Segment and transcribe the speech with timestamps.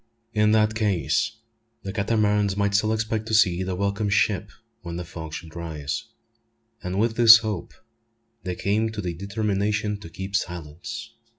[0.33, 1.33] In that case
[1.83, 4.49] the Catamarans might still expect to see the welcome ship
[4.81, 6.05] when the fog should rise;
[6.81, 7.71] and with this hope
[8.41, 11.11] they came to the determination to keep silence.